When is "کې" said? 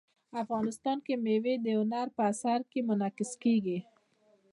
1.05-1.13, 2.71-2.79